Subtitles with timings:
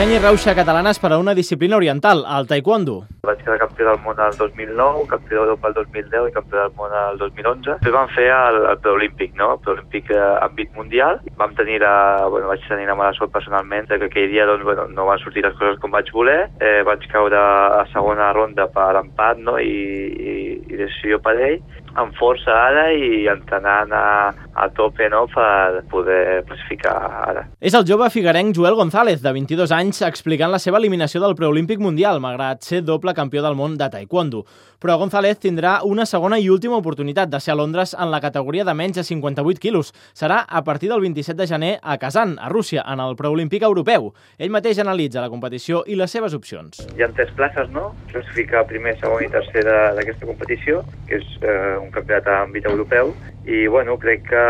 [0.00, 2.94] Seny i rauxa catalanes per a una disciplina oriental, el taekwondo.
[3.28, 6.94] Vaig quedar campió del món el 2009, campió d'Europa el 2010 i campió del món
[6.96, 7.74] el 2011.
[7.74, 9.50] Després vam fer el, el preolímpic, no?
[9.58, 11.20] El preolímpic eh, àmbit mundial.
[11.36, 11.92] Vam tenir la,
[12.32, 15.44] bueno, vaig tenir la mala sort personalment que aquell dia doncs, bueno, no van sortir
[15.44, 16.38] les coses com vaig voler.
[16.64, 19.58] Eh, vaig caure a segona ronda per empat no?
[19.60, 19.76] I,
[20.16, 21.60] i, i decisió per ell
[21.98, 26.94] amb força ara i entrenant a, a tope no, per poder classificar
[27.26, 27.44] ara.
[27.60, 31.80] És el jove figuerenc Joel González, de 22 anys, explicant la seva eliminació del preolímpic
[31.82, 34.44] mundial, malgrat ser doble campió del món de taekwondo.
[34.80, 38.64] Però González tindrà una segona i última oportunitat de ser a Londres en la categoria
[38.64, 39.90] de menys de 58 quilos.
[40.14, 44.12] Serà a partir del 27 de gener a Kazan, a Rússia, en el preolímpic europeu.
[44.38, 46.80] Ell mateix analitza la competició i les seves opcions.
[46.96, 47.90] Hi ha tres places, no?
[48.12, 53.12] Classificar primer, segon i tercer d'aquesta competició, que és eh, un campionat a àmbit europeu,
[53.44, 54.42] i bueno, crec que,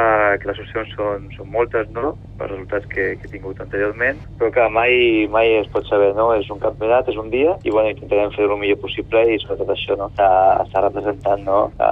[0.43, 4.49] que les opcions són, són moltes, no?, pels resultats que, que he tingut anteriorment, però
[4.55, 7.93] que mai, mai es pot saber, no?, és un campionat, és un dia, i bueno,
[7.93, 10.33] intentarem fer el millor possible i sobretot això, no?, estar,
[10.65, 11.91] estar representant, no?, a,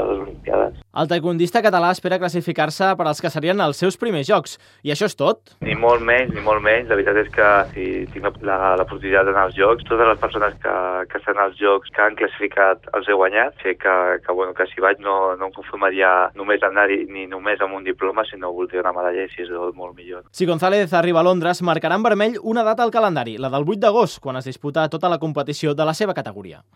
[0.00, 0.80] a les Olimpiades.
[0.90, 5.06] El taekwondista català espera classificar-se per als que serien els seus primers jocs, i això
[5.10, 5.54] és tot?
[5.64, 6.88] Ni molt menys, ni molt menys.
[6.90, 10.74] La veritat és que si tinc l'oportunitat d'anar als jocs, totes les persones que,
[11.10, 13.56] que estan als jocs, que han classificat, els he guanyat.
[13.62, 17.62] Sé que, que, bueno, que si vaig no, no em conformaria només anar-hi ni només
[17.62, 20.24] amb un diploma, sinó voldria una medalla i si és molt millor.
[20.32, 23.80] Si González arriba a Londres, marcarà en vermell una data al calendari, la del 8
[23.86, 26.64] d'agost, quan es disputa tota la competició de la seva categoria.